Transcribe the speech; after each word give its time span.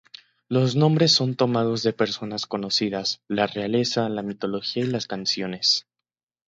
Los 0.49 0.75
nombres 0.75 1.11
son 1.11 1.35
tomados 1.35 1.83
de 1.83 1.93
personas 1.93 2.47
conocidas, 2.47 3.21
la 3.27 3.45
realeza, 3.45 4.09
la 4.09 4.23
mitología 4.23 4.83
y 4.83 4.87
las 4.87 5.05
canciones. 5.05 5.85